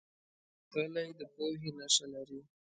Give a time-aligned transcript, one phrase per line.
[0.71, 2.39] غلی، د پوهې نښه لري.